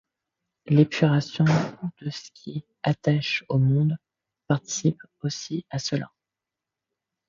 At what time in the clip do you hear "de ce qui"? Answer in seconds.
1.99-2.65